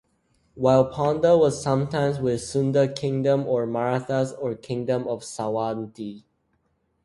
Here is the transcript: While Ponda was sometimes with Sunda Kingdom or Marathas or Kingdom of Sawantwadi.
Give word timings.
While 0.55 0.89
Ponda 0.91 1.37
was 1.39 1.61
sometimes 1.61 2.17
with 2.19 2.41
Sunda 2.41 2.87
Kingdom 2.91 3.45
or 3.45 3.67
Marathas 3.67 4.33
or 4.33 4.55
Kingdom 4.55 5.07
of 5.07 5.21
Sawantwadi. 5.21 6.23